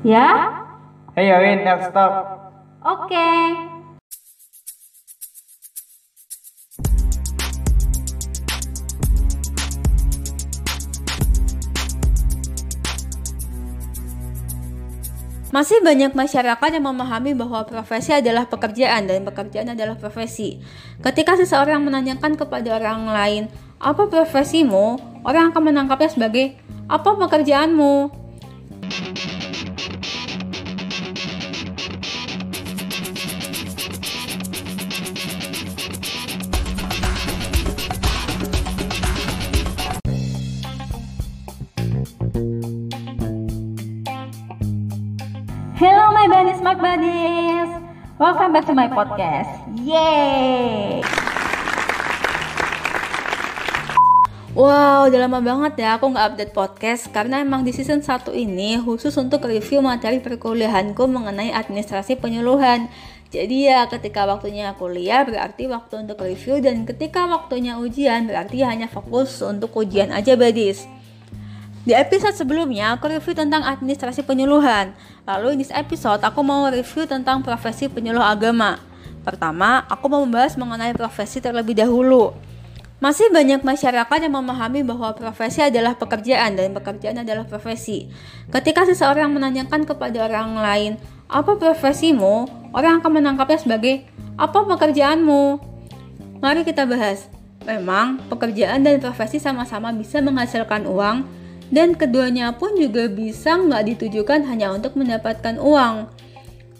[0.00, 0.48] Ya?
[1.12, 2.24] Hey Win, let's talk.
[2.80, 3.28] Oke.
[15.50, 20.64] Masih banyak masyarakat yang memahami bahwa profesi adalah pekerjaan dan pekerjaan adalah profesi.
[21.04, 23.42] Ketika seseorang menanyakan kepada orang lain,
[23.76, 24.96] "Apa profesimu?"
[25.28, 26.56] orang akan menangkapnya sebagai,
[26.88, 28.19] "Apa pekerjaanmu?"
[45.80, 47.72] Hello my buddies, smart buddies.
[48.20, 49.64] Welcome back to my podcast.
[49.80, 51.00] Yay!
[54.52, 58.76] Wow, udah lama banget ya aku nggak update podcast karena emang di season 1 ini
[58.76, 62.92] khusus untuk review materi perkuliahanku mengenai administrasi penyuluhan.
[63.32, 68.84] Jadi ya ketika waktunya kuliah berarti waktu untuk review dan ketika waktunya ujian berarti hanya
[68.84, 70.99] fokus untuk ujian aja badis.
[71.80, 74.92] Di episode sebelumnya, aku review tentang administrasi penyuluhan.
[75.24, 78.76] Lalu di episode, aku mau review tentang profesi penyuluh agama.
[79.24, 82.36] Pertama, aku mau membahas mengenai profesi terlebih dahulu.
[83.00, 88.12] Masih banyak masyarakat yang memahami bahwa profesi adalah pekerjaan dan pekerjaan adalah profesi.
[88.52, 90.92] Ketika seseorang menanyakan kepada orang lain,
[91.32, 92.44] "Apa profesimu?"
[92.76, 94.04] orang akan menangkapnya sebagai,
[94.36, 95.64] "Apa pekerjaanmu?"
[96.44, 97.24] Mari kita bahas.
[97.64, 101.39] Memang, pekerjaan dan profesi sama-sama bisa menghasilkan uang,
[101.70, 106.10] dan keduanya pun juga bisa nggak ditujukan hanya untuk mendapatkan uang.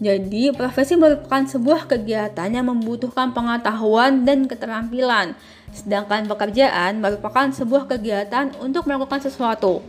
[0.00, 5.36] Jadi, profesi merupakan sebuah kegiatan yang membutuhkan pengetahuan dan keterampilan,
[5.70, 9.84] sedangkan pekerjaan merupakan sebuah kegiatan untuk melakukan sesuatu.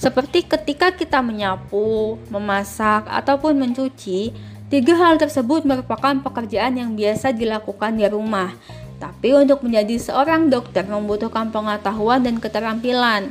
[0.00, 4.34] Seperti ketika kita menyapu, memasak, ataupun mencuci,
[4.72, 8.50] tiga hal tersebut merupakan pekerjaan yang biasa dilakukan di rumah.
[8.98, 13.28] Tapi untuk menjadi seorang dokter membutuhkan pengetahuan dan keterampilan.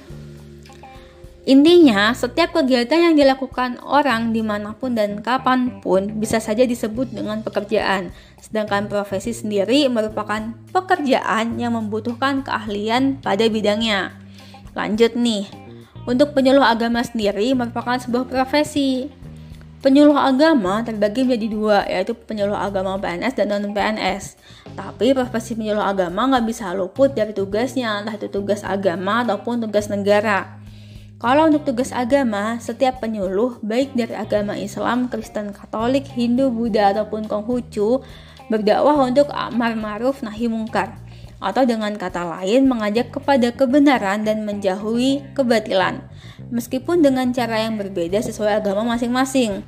[1.44, 7.12] Intinya, setiap kegiatan yang dilakukan orang di mana pun dan kapan pun bisa saja disebut
[7.12, 14.16] dengan pekerjaan, sedangkan profesi sendiri merupakan pekerjaan yang membutuhkan keahlian pada bidangnya.
[14.72, 15.44] Lanjut nih,
[16.08, 19.12] untuk penyuluh agama sendiri merupakan sebuah profesi.
[19.84, 24.40] Penyuluh agama terbagi menjadi dua, yaitu penyuluh agama PNS dan non-PNS.
[24.80, 29.92] Tapi profesi penyuluh agama nggak bisa luput dari tugasnya, entah itu tugas agama ataupun tugas
[29.92, 30.63] negara.
[31.24, 37.32] Kalau untuk tugas agama, setiap penyuluh, baik dari agama Islam, Kristen, Katolik, Hindu, Buddha, ataupun
[37.32, 38.04] Konghucu,
[38.52, 41.00] berdakwah untuk amar ma'ruf nahi mungkar,
[41.40, 46.04] atau dengan kata lain mengajak kepada kebenaran dan menjauhi kebatilan,
[46.52, 49.64] meskipun dengan cara yang berbeda sesuai agama masing-masing.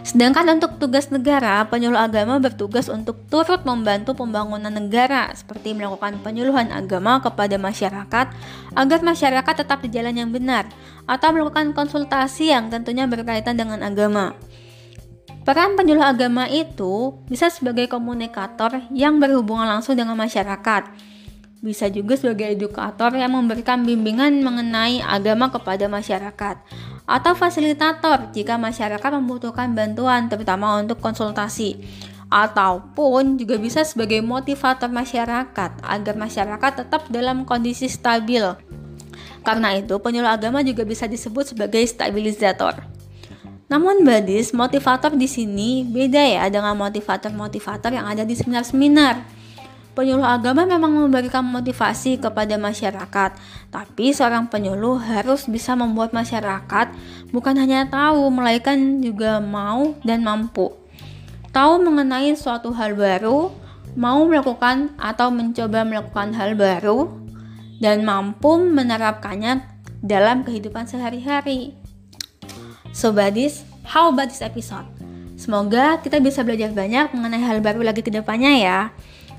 [0.00, 6.72] Sedangkan untuk tugas negara, penyuluh agama bertugas untuk turut membantu pembangunan negara, seperti melakukan penyuluhan
[6.72, 8.26] agama kepada masyarakat
[8.74, 10.64] agar masyarakat tetap di jalan yang benar,
[11.04, 14.32] atau melakukan konsultasi yang tentunya berkaitan dengan agama.
[15.44, 21.10] Peran penyuluh agama itu bisa sebagai komunikator yang berhubungan langsung dengan masyarakat
[21.60, 26.56] bisa juga sebagai edukator yang memberikan bimbingan mengenai agama kepada masyarakat,
[27.10, 31.82] atau fasilitator jika masyarakat membutuhkan bantuan, terutama untuk konsultasi,
[32.30, 38.46] ataupun juga bisa sebagai motivator masyarakat agar masyarakat tetap dalam kondisi stabil.
[39.42, 42.78] Karena itu, penyuluh agama juga bisa disebut sebagai stabilisator.
[43.66, 49.22] Namun badis, motivator di sini beda ya dengan motivator-motivator yang ada di seminar-seminar
[49.94, 53.30] penyuluh agama memang memberikan motivasi kepada masyarakat,
[53.68, 56.92] tapi seorang penyuluh harus bisa membuat masyarakat
[57.34, 60.72] bukan hanya tahu, melainkan juga mau dan mampu.
[61.50, 63.50] Tahu mengenai suatu hal baru,
[63.98, 67.10] mau melakukan atau mencoba melakukan hal baru,
[67.82, 69.64] dan mampu menerapkannya
[69.98, 71.74] dalam kehidupan sehari-hari.
[72.92, 74.86] So badis, how about this episode?
[75.40, 78.80] Semoga kita bisa belajar banyak mengenai hal baru lagi ke depannya ya.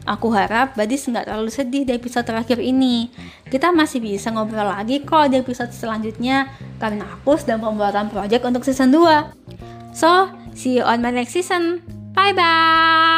[0.10, 3.14] Aku harap Badis nggak terlalu sedih di episode terakhir ini.
[3.46, 6.50] Kita masih bisa ngobrol lagi kok di episode selanjutnya
[6.82, 9.94] karena aku sedang pembuatan project untuk season 2.
[9.94, 11.86] So, see you on my next season.
[12.18, 13.11] Bye-bye!